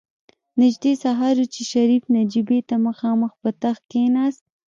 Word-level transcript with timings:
نژدې 0.61 0.93
سهار 1.03 1.35
و 1.41 1.45
چې 1.53 1.61
شريف 1.71 2.03
نجيبې 2.17 2.59
ته 2.69 2.75
مخامخ 2.87 3.31
په 3.41 3.49
تخت 3.61 3.83
کېناست. 3.91 4.43